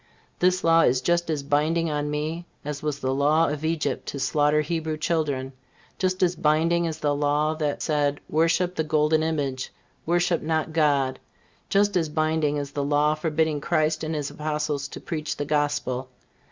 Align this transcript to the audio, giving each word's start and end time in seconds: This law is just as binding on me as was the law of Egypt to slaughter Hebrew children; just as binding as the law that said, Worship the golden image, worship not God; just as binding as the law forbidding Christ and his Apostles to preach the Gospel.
This 0.39 0.63
law 0.63 0.81
is 0.81 0.99
just 0.99 1.29
as 1.29 1.43
binding 1.43 1.91
on 1.91 2.09
me 2.09 2.47
as 2.65 2.81
was 2.81 2.97
the 2.97 3.13
law 3.13 3.47
of 3.49 3.63
Egypt 3.63 4.07
to 4.07 4.19
slaughter 4.19 4.61
Hebrew 4.61 4.97
children; 4.97 5.53
just 5.99 6.23
as 6.23 6.35
binding 6.35 6.87
as 6.87 6.97
the 6.97 7.13
law 7.13 7.53
that 7.57 7.83
said, 7.83 8.19
Worship 8.27 8.73
the 8.73 8.83
golden 8.83 9.21
image, 9.21 9.71
worship 10.07 10.41
not 10.41 10.73
God; 10.73 11.19
just 11.69 11.95
as 11.95 12.09
binding 12.09 12.57
as 12.57 12.71
the 12.71 12.83
law 12.83 13.13
forbidding 13.13 13.61
Christ 13.61 14.03
and 14.03 14.15
his 14.15 14.31
Apostles 14.31 14.87
to 14.87 14.99
preach 14.99 15.37
the 15.37 15.45
Gospel. 15.45 16.09